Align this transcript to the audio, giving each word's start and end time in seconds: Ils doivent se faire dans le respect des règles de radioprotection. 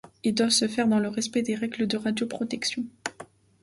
Ils 0.23 0.33
doivent 0.33 0.49
se 0.49 0.67
faire 0.67 0.87
dans 0.87 0.97
le 0.97 1.09
respect 1.09 1.43
des 1.43 1.53
règles 1.53 1.85
de 1.85 1.95
radioprotection. 1.95 2.83